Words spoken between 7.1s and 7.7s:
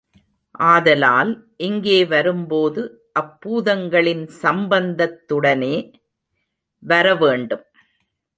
வேண்டும்.